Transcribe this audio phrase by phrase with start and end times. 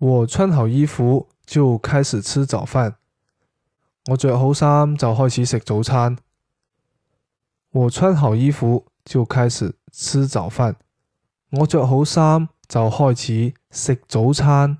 [0.00, 2.96] 我穿好衣服就开始吃早饭。
[4.06, 6.16] 我着好衫就开始食早餐。
[7.70, 10.76] 我穿好衣服就开始吃早饭。
[11.50, 14.78] 我着好衫就开始食早餐。